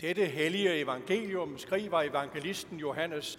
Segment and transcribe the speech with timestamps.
[0.00, 3.38] Dette hellige evangelium skriver evangelisten Johannes.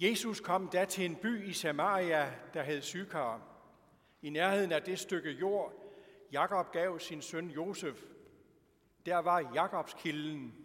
[0.00, 3.40] Jesus kom da til en by i Samaria, der hed Sykar.
[4.22, 5.72] I nærheden af det stykke jord,
[6.32, 8.04] Jakob gav sin søn Josef.
[9.06, 10.63] Der var Jakobs kilden.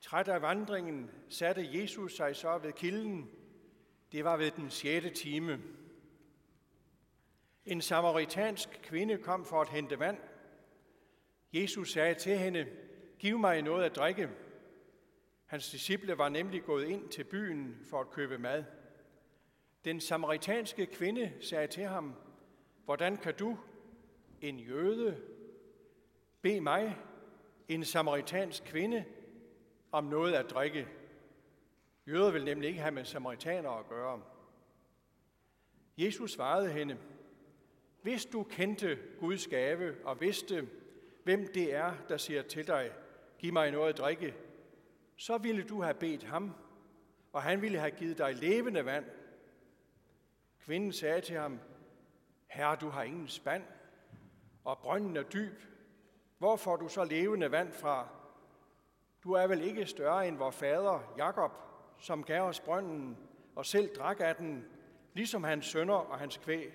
[0.00, 3.30] Træt af vandringen satte Jesus sig så ved kilden.
[4.12, 5.60] Det var ved den sjette time.
[7.64, 10.18] En samaritansk kvinde kom for at hente vand.
[11.52, 12.66] Jesus sagde til hende,
[13.18, 14.30] giv mig noget at drikke.
[15.46, 18.64] Hans disciple var nemlig gået ind til byen for at købe mad.
[19.84, 22.14] Den samaritanske kvinde sagde til ham,
[22.84, 23.58] hvordan kan du,
[24.40, 25.22] en jøde,
[26.42, 26.96] bede mig,
[27.68, 29.04] en samaritansk kvinde,
[29.96, 30.88] om noget at drikke?
[32.06, 34.22] Jøder vil nemlig ikke have med samaritanere at gøre.
[35.98, 36.98] Jesus svarede hende,
[38.02, 40.68] hvis du kendte Guds gave og vidste,
[41.24, 42.92] hvem det er, der siger til dig,
[43.38, 44.34] giv mig noget at drikke,
[45.16, 46.54] så ville du have bedt ham,
[47.32, 49.04] og han ville have givet dig levende vand.
[50.58, 51.58] Kvinden sagde til ham,
[52.46, 53.64] Herre, du har ingen spand,
[54.64, 55.60] og brønden er dyb.
[56.38, 58.15] Hvor får du så levende vand fra?
[59.26, 61.50] Du er vel ikke større end vor fader Jakob,
[61.98, 63.18] som gav os brønden
[63.56, 64.64] og selv drak af den,
[65.14, 66.72] ligesom hans sønner og hans kvæg.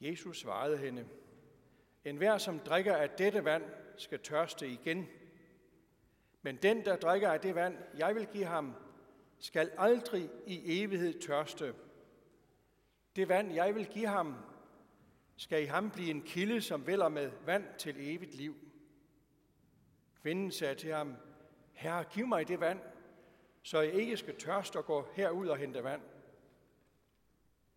[0.00, 1.06] Jesus svarede hende,
[2.04, 3.64] En hver, som drikker af dette vand,
[3.96, 5.06] skal tørste igen.
[6.42, 8.74] Men den, der drikker af det vand, jeg vil give ham,
[9.38, 11.74] skal aldrig i evighed tørste.
[13.16, 14.34] Det vand, jeg vil give ham,
[15.36, 18.54] skal i ham blive en kilde, som vælger med vand til evigt liv.
[20.24, 21.16] Kvinden sagde til ham,
[21.72, 22.80] Herre, giv mig det vand,
[23.62, 26.02] så jeg ikke skal tørste og gå herud og hente vand.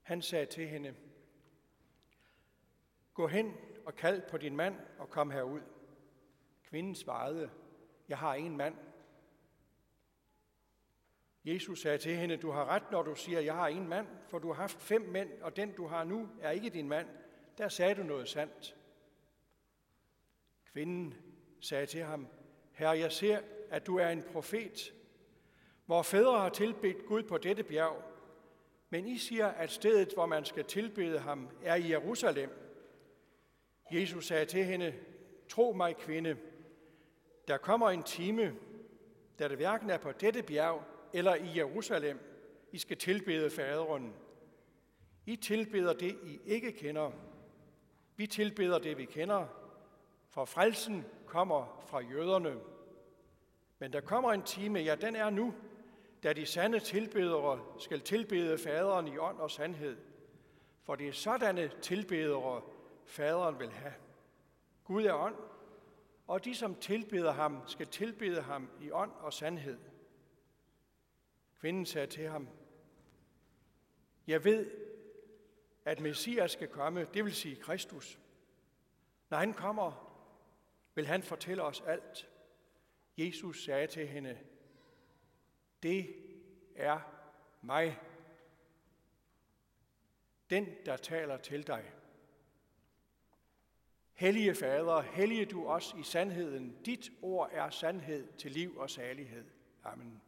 [0.01, 0.95] Han sagde til hende,
[3.13, 3.53] Gå hen
[3.85, 5.61] og kald på din mand og kom herud.
[6.63, 7.49] Kvinden svarede,
[8.09, 8.75] jeg har ingen mand.
[11.45, 14.39] Jesus sagde til hende, du har ret, når du siger, jeg har en mand, for
[14.39, 17.07] du har haft fem mænd, og den du har nu er ikke din mand.
[17.57, 18.75] Der sagde du noget sandt.
[20.65, 21.13] Kvinden
[21.59, 22.27] sagde til ham,
[22.77, 23.39] Herre, jeg ser,
[23.69, 24.93] at du er en profet.
[25.85, 28.03] Hvor fædre har tilbedt Gud på dette bjerg,
[28.89, 32.49] men I siger, at stedet, hvor man skal tilbede ham, er i Jerusalem.
[33.91, 34.93] Jesus sagde til hende,
[35.49, 36.37] Tro mig, kvinde,
[37.47, 38.55] der kommer en time,
[39.39, 40.83] da det hverken er på dette bjerg
[41.13, 42.19] eller i Jerusalem,
[42.71, 44.13] I skal tilbede faderen.
[45.25, 47.11] I tilbeder det, I ikke kender.
[48.15, 49.47] Vi tilbeder det, vi kender,
[50.37, 52.59] for frelsen kommer fra jøderne.
[53.79, 55.53] Men der kommer en time, ja, den er nu,
[56.23, 59.97] da de sande tilbedere skal tilbede faderen i ånd og sandhed.
[60.83, 62.61] For det er sådanne tilbedere,
[63.05, 63.93] faderen vil have.
[64.83, 65.35] Gud er ånd,
[66.27, 69.79] og de, som tilbeder ham, skal tilbede ham i ånd og sandhed.
[71.59, 72.47] Kvinden sagde til ham,
[74.27, 74.71] jeg ved,
[75.85, 78.19] at Messias skal komme, det vil sige Kristus.
[79.29, 80.06] Når han kommer,
[80.97, 82.29] vil han fortælle os alt.
[83.17, 84.37] Jesus sagde til hende,
[85.83, 86.15] det
[86.75, 86.99] er
[87.61, 87.99] mig,
[90.49, 91.91] den, der taler til dig.
[94.13, 96.77] Hellige Fader, hellige du os i sandheden.
[96.85, 99.45] Dit ord er sandhed til liv og salighed.
[99.83, 100.21] Amen.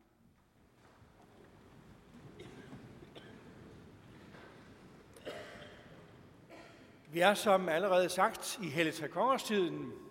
[7.12, 10.09] Vi er som allerede sagt i Helligtagkongerstiden.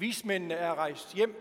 [0.00, 1.34] Vismændene er rejst hjem,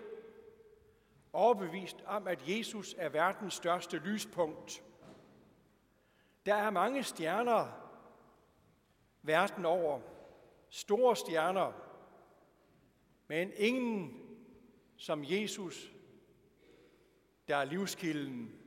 [1.33, 4.83] overbevist om, at Jesus er verdens største lyspunkt.
[6.45, 7.67] Der er mange stjerner
[9.21, 10.01] verden over,
[10.69, 11.71] store stjerner,
[13.27, 14.21] men ingen
[14.97, 15.91] som Jesus,
[17.47, 18.59] der er livskilden.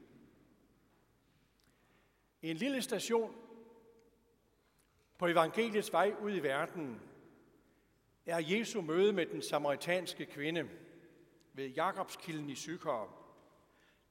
[2.42, 3.34] En lille station
[5.18, 7.11] på evangeliets vej ud i verden
[8.26, 10.68] er Jesu møde med den samaritanske kvinde
[11.52, 13.08] ved Jakobskilden i Sykar.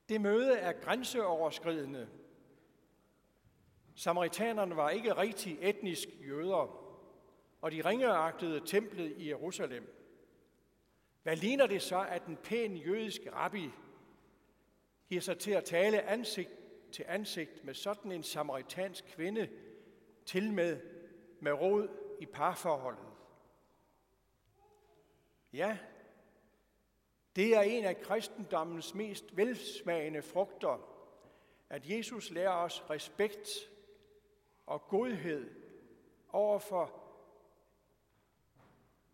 [0.10, 2.10] Det møde er grænseoverskridende.
[3.96, 6.92] Samaritanerne var ikke rigtig etnisk jøder,
[7.62, 9.98] og de ringeagtede templet i Jerusalem.
[11.24, 13.70] Hvad ligner det så, at en pæn jødisk rabbi
[15.10, 16.50] giver sig til at tale ansigt
[16.92, 19.50] til ansigt med sådan en samaritansk kvinde,
[20.26, 20.80] til med
[21.40, 21.88] med råd
[22.20, 23.11] i parforholdet?
[25.54, 25.78] Ja,
[27.36, 30.88] Det er en af kristendommens mest velsmagende frugter,
[31.70, 33.50] at Jesus lærer os respekt
[34.66, 35.52] og godhed
[36.30, 37.02] over for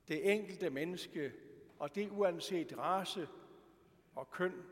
[0.07, 1.34] det enkelte menneske,
[1.80, 3.28] og det uanset race
[4.16, 4.66] og køn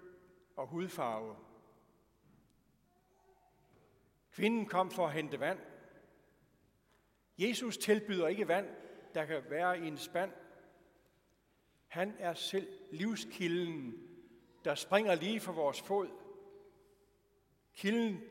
[0.56, 1.36] og hudfarve.
[4.32, 5.60] Kvinden kom for at hente vand.
[7.38, 8.68] Jesus tilbyder ikke vand,
[9.14, 10.32] der kan være i en spand.
[11.88, 14.08] Han er selv livskilden,
[14.66, 16.08] der springer lige for vores fod.
[17.76, 18.22] Kilden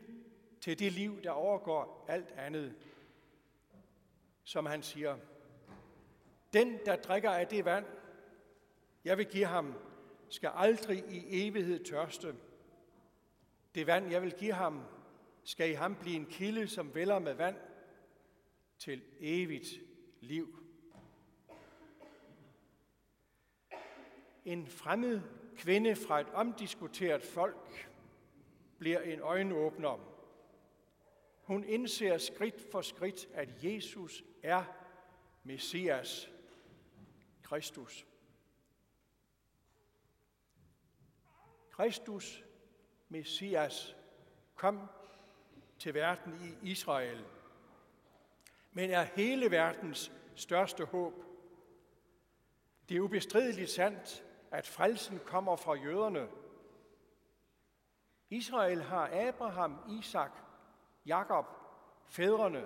[0.61, 2.75] til det liv, der overgår alt andet.
[4.43, 5.17] Som han siger,
[6.53, 7.85] den, der drikker af det vand,
[9.05, 9.73] jeg vil give ham,
[10.29, 12.35] skal aldrig i evighed tørste.
[13.75, 14.83] Det vand, jeg vil give ham,
[15.43, 17.55] skal i ham blive en kilde, som vælger med vand
[18.77, 19.67] til evigt
[20.21, 20.64] liv.
[24.45, 25.21] En fremmed
[25.57, 27.89] kvinde fra et omdiskuteret folk
[28.77, 30.11] bliver en øjenåbner.
[31.43, 34.63] Hun indser skridt for skridt, at Jesus er
[35.43, 36.31] Messias,
[37.43, 38.05] Kristus.
[41.71, 42.43] Kristus,
[43.09, 43.95] Messias,
[44.55, 44.87] kom
[45.79, 47.25] til verden i Israel,
[48.71, 51.23] men er hele verdens største håb.
[52.89, 56.29] Det er ubestrideligt sandt, at frelsen kommer fra jøderne.
[58.29, 60.31] Israel har Abraham, Isak,
[61.05, 61.45] Jakob,
[62.05, 62.65] fædrene,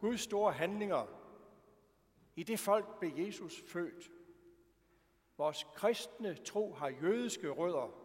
[0.00, 1.06] Guds store handlinger.
[2.36, 4.10] I det folk blev Jesus født.
[5.36, 8.02] Vores kristne tro har jødiske rødder.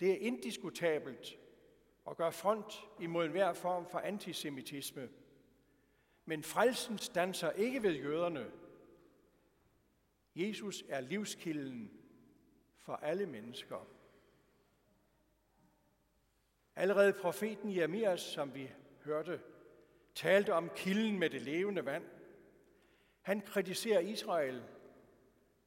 [0.00, 1.38] Det er indiskutabelt
[2.04, 5.08] og gør front imod enhver form for antisemitisme.
[6.24, 8.50] Men frelsen stanser ikke ved jøderne.
[10.36, 11.90] Jesus er livskilden
[12.76, 13.88] for alle mennesker.
[16.76, 18.70] Allerede profeten Jeremias, som vi
[19.04, 19.40] hørte,
[20.14, 22.04] talte om kilden med det levende vand.
[23.20, 24.62] Han kritiserer Israel,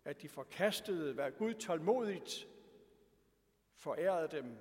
[0.05, 2.47] at de forkastede, hvad Gud tålmodigt
[3.75, 4.57] forærede dem.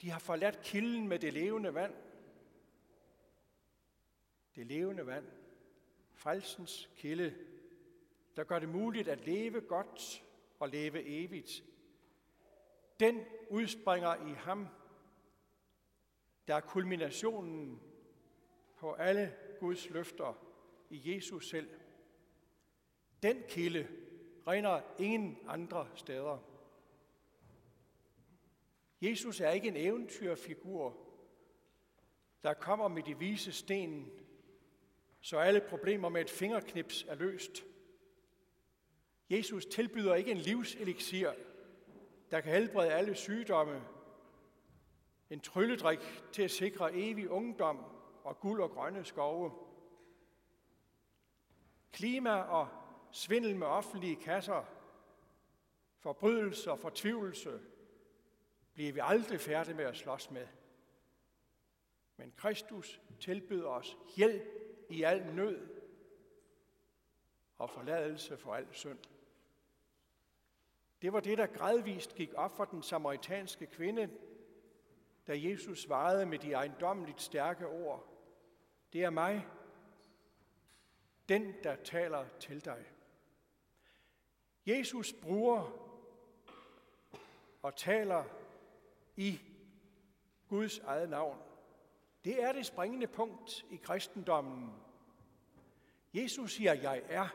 [0.00, 1.94] De har forladt kilden med det levende vand.
[4.54, 5.26] Det levende vand,
[6.12, 7.34] frelsens kilde,
[8.36, 10.24] der gør det muligt at leve godt
[10.58, 11.64] og leve evigt.
[13.00, 14.68] Den udspringer i ham,
[16.48, 17.82] der er kulminationen
[18.76, 20.46] på alle Guds løfter
[20.90, 21.70] i Jesus selv.
[23.22, 23.88] Den kilde
[24.46, 26.38] regner ingen andre steder.
[29.00, 30.96] Jesus er ikke en eventyrfigur,
[32.42, 34.12] der kommer med de vise sten,
[35.20, 37.64] så alle problemer med et fingerknips er løst.
[39.36, 41.32] Jesus tilbyder ikke en livseliksir,
[42.30, 43.82] der kan helbrede alle sygdomme,
[45.30, 45.98] en trylledrik
[46.32, 47.84] til at sikre evig ungdom
[48.24, 49.52] og guld og grønne skove.
[51.92, 52.68] Klima og
[53.12, 54.64] svindel med offentlige kasser,
[55.98, 57.60] forbrydelse og fortvivlelse,
[58.74, 60.46] bliver vi aldrig færdige med at slås med.
[62.16, 64.42] Men Kristus tilbyder os hjælp
[64.90, 65.68] i al nød
[67.58, 68.98] og forladelse for al synd.
[71.04, 74.10] Det var det, der gradvist gik op for den samaritanske kvinde,
[75.26, 78.08] da Jesus svarede med de ejendommeligt stærke ord.
[78.92, 79.46] Det er mig,
[81.28, 82.84] den, der taler til dig.
[84.66, 85.70] Jesus bruger
[87.62, 88.24] og taler
[89.16, 89.40] i
[90.48, 91.38] Guds eget navn.
[92.24, 94.72] Det er det springende punkt i kristendommen.
[96.14, 97.28] Jesus siger, jeg er.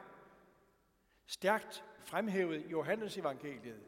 [1.26, 3.84] Stærkt fremhævet Johannes evangeliet.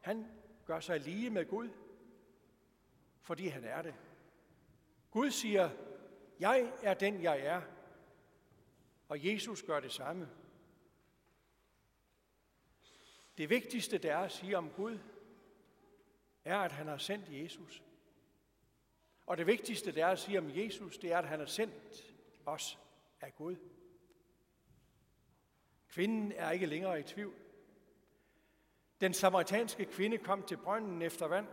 [0.00, 0.26] Han
[0.66, 1.68] gør sig lige med Gud,
[3.20, 3.94] fordi han er det.
[5.10, 5.70] Gud siger,
[6.40, 7.62] jeg er den, jeg er.
[9.08, 10.28] Og Jesus gør det samme.
[13.38, 14.98] Det vigtigste, der er at sige om Gud,
[16.44, 17.82] er, at han har sendt Jesus.
[19.26, 22.14] Og det vigtigste, der er at sige om Jesus, det er, at han har sendt
[22.46, 22.78] os
[23.20, 23.56] af Gud.
[25.90, 27.34] Kvinden er ikke længere i tvivl.
[29.00, 31.46] Den samaritanske kvinde kom til brønden efter vand.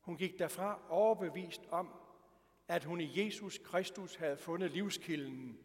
[0.00, 1.94] Hun gik derfra overbevist om,
[2.68, 5.60] at hun i Jesus Kristus havde fundet livskilden.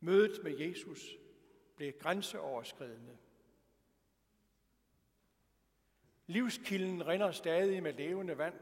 [0.00, 1.16] Mødet med Jesus
[1.76, 3.18] blev grænseoverskridende.
[6.26, 8.54] Livskilden rinder stadig med levende vand.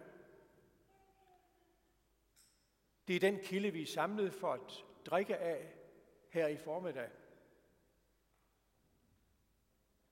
[3.09, 5.75] Det er den kilde, vi er samlet for at drikke af
[6.29, 7.11] her i formiddag.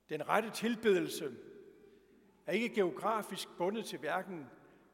[0.08, 1.36] Den rette tilbedelse
[2.46, 4.46] er ikke geografisk bundet til hverken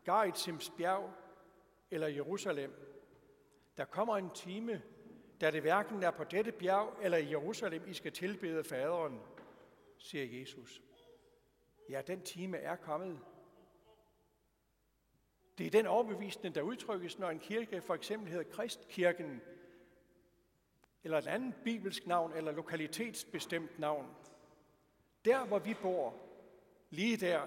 [0.04, 1.10] Garitsims bjerg
[1.90, 2.72] eller Jerusalem.
[3.76, 4.82] Der kommer en time,
[5.40, 9.20] da det hverken er på dette bjerg eller i Jerusalem, I skal tilbede faderen,
[9.98, 10.82] siger Jesus.
[11.88, 13.18] Ja, den time er kommet.
[15.58, 19.40] Det er den overbevisning, der udtrykkes, når en kirke for eksempel hedder Kristkirken,
[21.04, 24.06] eller et andet bibelsk navn, eller lokalitetsbestemt navn.
[25.24, 26.18] Der, hvor vi bor,
[26.90, 27.46] lige der,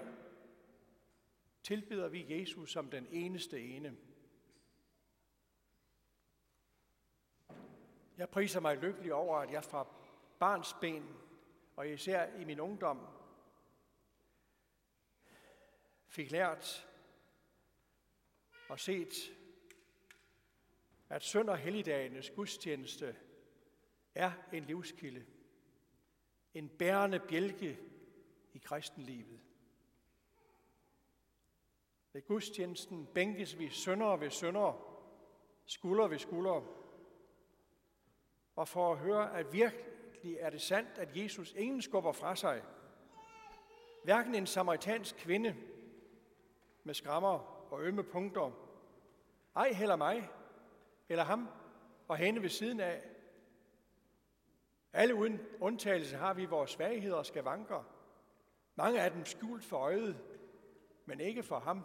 [1.62, 3.96] tilbeder vi Jesus som den eneste ene.
[8.16, 9.86] Jeg priser mig lykkelig over, at jeg fra
[10.38, 11.16] barns ben,
[11.76, 13.06] og især i min ungdom,
[16.06, 16.88] fik lært
[18.68, 19.14] og set,
[21.08, 23.16] at sønd- og helligdagenes gudstjeneste
[24.14, 25.26] er en livskilde,
[26.58, 27.78] en bærende bjælke
[28.54, 29.40] i kristenlivet.
[32.12, 34.98] Ved gudstjenesten bænkes vi sønder ved sønder,
[35.66, 36.62] skulder ved skulder,
[38.56, 42.62] og for at høre, at virkelig er det sandt, at Jesus ingen skubber fra sig.
[44.04, 45.56] Hverken en samaritansk kvinde
[46.84, 47.38] med skrammer
[47.72, 48.50] og ømme punkter,
[49.56, 50.30] ej heller mig,
[51.08, 51.48] eller ham
[52.08, 53.15] og hende ved siden af.
[54.96, 57.82] Alle uden undtagelse har vi vores svagheder og skavanker.
[58.74, 60.18] Mange af dem skjult for øjet,
[61.04, 61.84] men ikke for ham.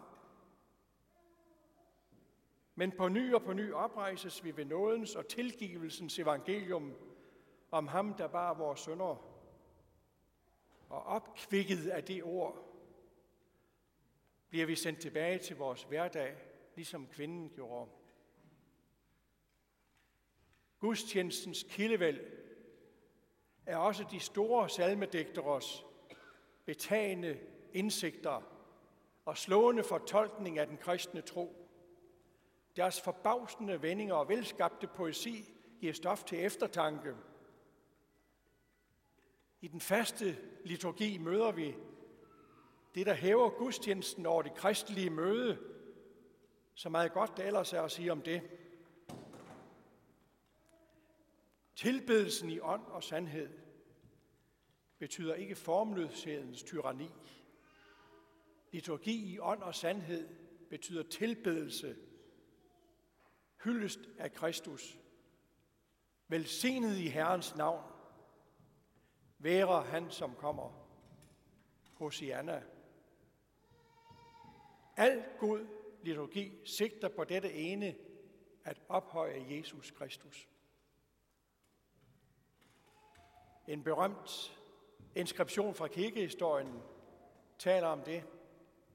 [2.74, 6.94] Men på ny og på ny oprejses vi ved nådens og tilgivelsens evangelium
[7.70, 9.42] om ham, der bar vores sønder.
[10.88, 12.68] Og opkvikket af det ord,
[14.48, 16.36] bliver vi sendt tilbage til vores hverdag,
[16.74, 17.90] ligesom kvinden gjorde.
[20.78, 22.41] Gudstjenestens kildevæld
[23.66, 25.84] er også de store salmedigteres
[26.64, 27.38] betagende
[27.72, 28.42] indsigter
[29.24, 31.68] og slående fortolkning af den kristne tro.
[32.76, 37.14] Deres forbavsende vendinger og velskabte poesi giver stof til eftertanke.
[39.60, 41.74] I den faste liturgi møder vi
[42.94, 45.58] det, der hæver gudstjenesten over det kristelige møde,
[46.74, 48.42] så meget godt der ellers er at sige om det.
[51.82, 53.50] Tilbedelsen i ånd og sandhed
[54.98, 57.10] betyder ikke formløshedens tyranni.
[58.70, 60.28] Liturgi i ånd og sandhed
[60.70, 61.96] betyder tilbedelse
[63.64, 64.98] hyldest af Kristus.
[66.28, 67.92] Velsignet i Herrens navn.
[69.38, 70.88] Være han, som kommer.
[71.94, 72.62] Hosianna.
[74.96, 75.66] Al god
[76.02, 77.96] liturgi sigter på dette ene,
[78.64, 80.48] at ophøje Jesus Kristus.
[83.66, 84.58] En berømt
[85.14, 86.82] inskription fra kirkehistorien
[87.58, 88.24] taler om det.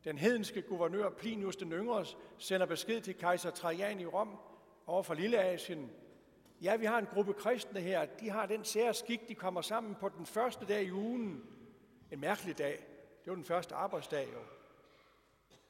[0.03, 2.05] Den hedenske guvernør Plinius den Yngre
[2.37, 4.37] sender besked til kejser Trajan i Rom
[4.87, 5.91] over for Lilleasien.
[6.61, 8.05] Ja, vi har en gruppe kristne her.
[8.05, 11.43] De har den sære skik, de kommer sammen på den første dag i ugen.
[12.11, 12.85] En mærkelig dag.
[13.23, 14.39] Det var den første arbejdsdag jo.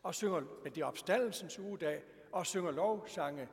[0.04, 3.48] Og synger, men det er opstandelsens ugedag, og synger lovsange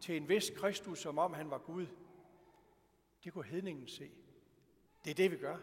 [0.00, 1.86] til en vis Kristus, som om han var Gud.
[3.24, 4.10] Det kunne hedningen se.
[5.04, 5.56] Det er det, vi gør.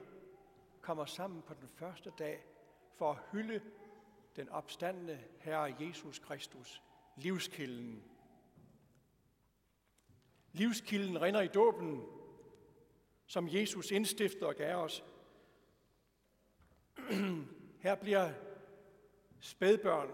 [0.81, 2.45] Kommer sammen på den første dag
[2.95, 3.61] for at hylde
[4.35, 6.81] den opstandende Herre Jesus Kristus,
[7.15, 8.03] livskilden,
[10.53, 12.03] Livskilden rinder i dåben,
[13.27, 15.03] som Jesus indstifter og gav os.
[17.83, 18.31] Her bliver
[19.39, 20.09] spædbørn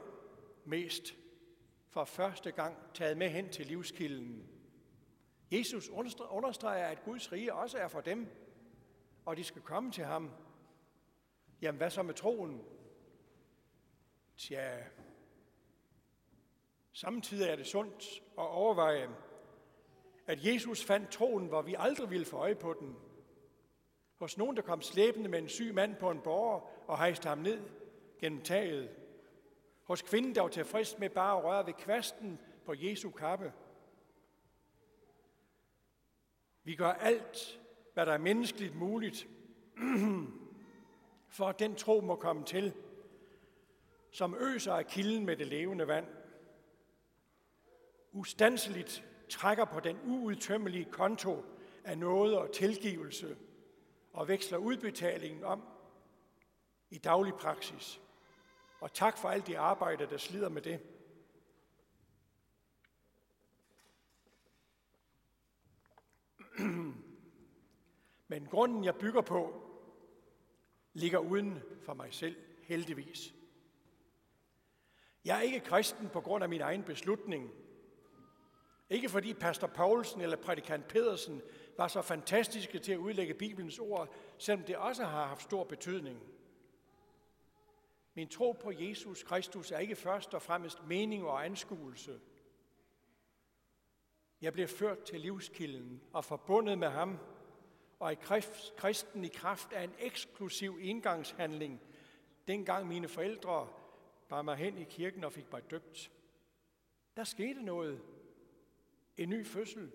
[0.65, 1.15] mest
[1.89, 4.49] for første gang taget med hen til livskilden.
[5.51, 5.89] Jesus
[6.29, 8.27] understreger, at Guds rige også er for dem,
[9.27, 10.31] og de skal komme til ham.
[11.61, 12.63] Jamen, hvad så med troen?
[14.37, 14.83] Tja,
[16.93, 18.03] samtidig er det sundt
[18.37, 19.09] at overveje,
[20.27, 22.95] at Jesus fandt troen, hvor vi aldrig ville få øje på den.
[24.15, 27.37] Hos nogen, der kom slæbende med en syg mand på en borger og hejste ham
[27.37, 27.69] ned
[28.19, 28.95] gennem taget.
[29.83, 33.53] Hos kvinden, der var tilfreds med bare at røre ved kvasten på Jesu kappe.
[36.63, 37.59] Vi gør alt,
[37.97, 39.27] hvad der er menneskeligt muligt,
[41.37, 42.73] for at den tro må komme til,
[44.11, 46.05] som øser af kilden med det levende vand.
[48.11, 51.45] Ustanseligt trækker på den uudtømmelige konto
[51.83, 53.37] af noget og tilgivelse
[54.13, 55.63] og veksler udbetalingen om
[56.89, 58.01] i daglig praksis.
[58.79, 60.79] Og tak for alt det arbejde, der slider med det.
[68.27, 69.63] Men grunden, jeg bygger på,
[70.93, 73.33] ligger uden for mig selv, heldigvis.
[75.25, 77.51] Jeg er ikke kristen på grund af min egen beslutning.
[78.89, 81.41] Ikke fordi pastor Paulsen eller prædikant Pedersen
[81.77, 86.19] var så fantastiske til at udlægge Bibelens ord, selvom det også har haft stor betydning.
[88.13, 92.19] Min tro på Jesus Kristus er ikke først og fremmest mening og anskuelse.
[94.41, 97.19] Jeg blev ført til livskilden og forbundet med ham,
[97.99, 98.15] og i
[98.77, 101.81] kristen i kraft af en eksklusiv indgangshandling,
[102.47, 103.67] dengang mine forældre
[104.29, 106.11] bar mig hen i kirken og fik mig døbt.
[107.15, 108.01] Der skete noget.
[109.17, 109.91] En ny fødsel.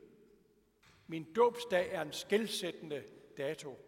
[1.07, 3.05] Min dåbsdag er en skældsættende
[3.37, 3.79] dato.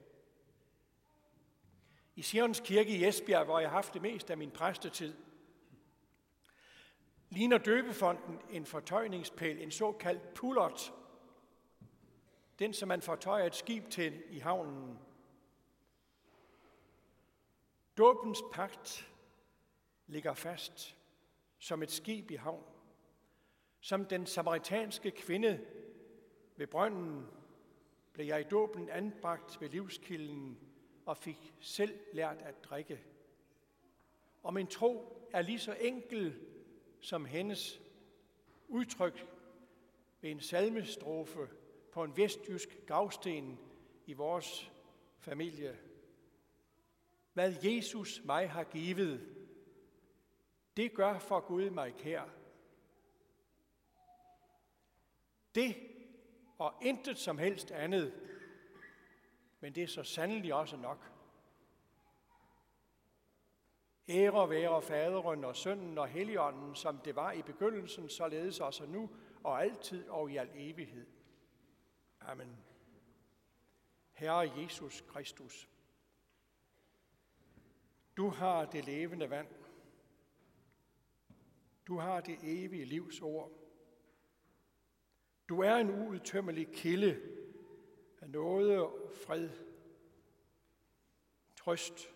[2.16, 5.14] I Sions Kirke i Esbjerg, hvor jeg har haft det mest af min præstetid,
[7.30, 10.92] ligner døbefonden en fortøjningspæl, en såkaldt pullot.
[12.58, 14.98] Den, som man fortøjer et skib til i havnen.
[17.98, 19.12] Dåbens pagt
[20.06, 20.96] ligger fast
[21.58, 22.64] som et skib i havn.
[23.80, 25.66] Som den samaritanske kvinde
[26.56, 27.26] ved brønden
[28.12, 30.58] blev jeg i dåben anbragt ved livskilden
[31.06, 33.04] og fik selv lært at drikke.
[34.42, 36.40] Og min tro er lige så enkel
[37.00, 37.80] som hendes
[38.68, 39.26] udtryk
[40.20, 41.48] ved en salmestrofe
[41.94, 43.58] på en vestjysk gravsten
[44.06, 44.72] i vores
[45.18, 45.78] familie.
[47.32, 49.36] Hvad Jesus mig har givet,
[50.76, 52.24] det gør for Gud mig kær.
[55.54, 55.76] Det
[56.58, 58.14] og intet som helst andet,
[59.60, 61.10] men det er så sandelig også nok.
[64.08, 69.10] Ære være faderen og sønnen og helligånden, som det var i begyndelsen, således også nu
[69.44, 71.13] og altid og i al evighed.
[72.26, 72.56] Amen.
[74.12, 75.68] Herre Jesus Kristus,
[78.16, 79.48] du har det levende vand.
[81.86, 83.50] Du har det evige livs ord.
[85.48, 87.20] Du er en uudtømmelig kilde
[88.20, 88.90] af noget,
[89.26, 89.50] fred,
[91.56, 92.14] trøst,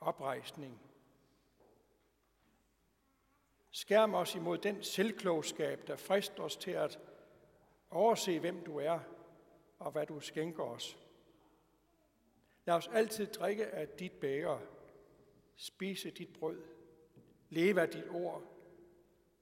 [0.00, 0.80] oprejsning.
[3.70, 6.98] Skærm os imod den selvklogskab, der frister os til at
[7.94, 8.98] overse, hvem du er
[9.78, 10.98] og hvad du skænker os.
[12.66, 14.58] Lad os altid drikke af dit bæger,
[15.56, 16.62] spise dit brød,
[17.50, 18.42] leve af dit ord,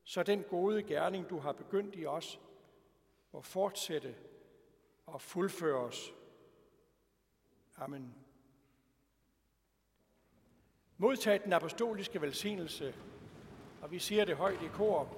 [0.05, 2.41] så den gode gerning, du har begyndt i os,
[3.33, 4.15] må fortsætte
[5.07, 6.15] og fuldføre os.
[7.77, 8.15] Amen.
[10.97, 12.95] Modtag den apostoliske velsignelse,
[13.83, 15.17] og vi siger det højt i kor.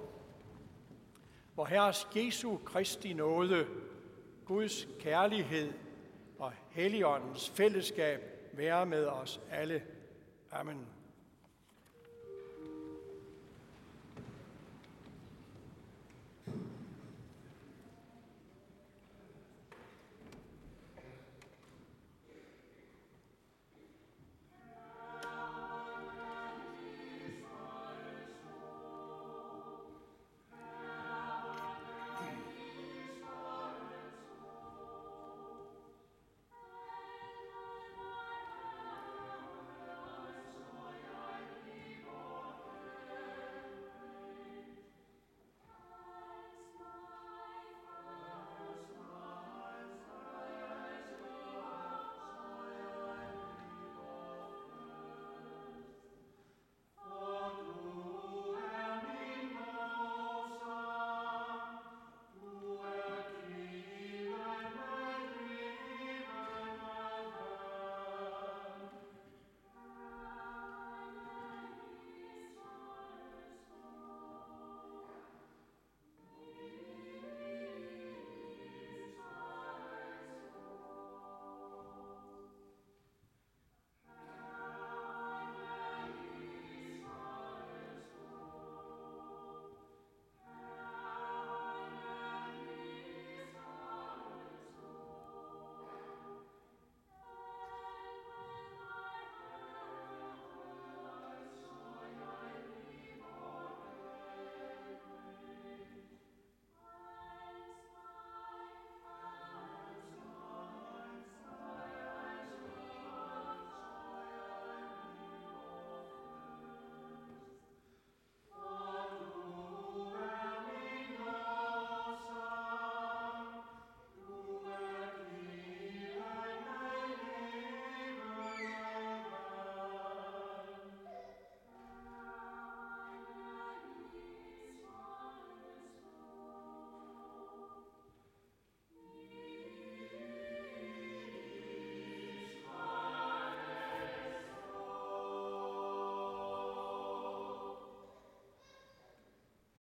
[1.54, 3.66] Hvor Herres Jesu Kristi nåde,
[4.44, 5.72] Guds kærlighed
[6.38, 8.20] og Helligåndens fællesskab
[8.52, 9.82] være med os alle.
[10.52, 10.86] Amen.